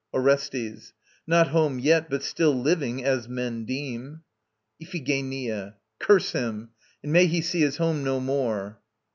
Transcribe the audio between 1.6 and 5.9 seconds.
yet, but still living, as men deem. IPHIGENIA.